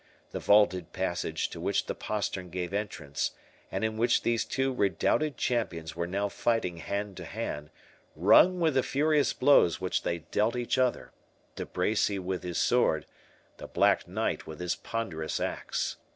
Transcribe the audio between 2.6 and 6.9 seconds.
entrance, and in which these two redoubted champions were now fighting